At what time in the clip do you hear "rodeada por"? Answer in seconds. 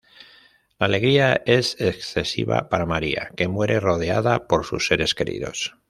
3.79-4.65